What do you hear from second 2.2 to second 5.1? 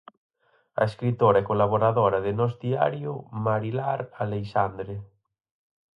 de 'Nós Diario' Marilar Aleixandre.